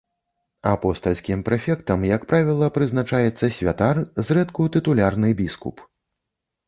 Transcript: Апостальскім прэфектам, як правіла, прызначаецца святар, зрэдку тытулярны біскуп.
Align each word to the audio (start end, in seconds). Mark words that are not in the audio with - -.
Апостальскім 0.69 1.43
прэфектам, 1.49 2.07
як 2.15 2.25
правіла, 2.33 2.71
прызначаецца 2.77 3.53
святар, 3.59 3.95
зрэдку 4.31 4.61
тытулярны 4.77 5.29
біскуп. 5.43 5.89